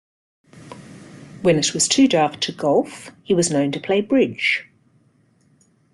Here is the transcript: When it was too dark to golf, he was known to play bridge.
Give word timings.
When 1.43 1.59
it 1.59 1.75
was 1.75 1.87
too 1.87 2.07
dark 2.07 2.39
to 2.41 2.51
golf, 2.51 3.11
he 3.21 3.35
was 3.35 3.51
known 3.51 3.71
to 3.73 3.79
play 3.79 4.01
bridge. 4.01 4.67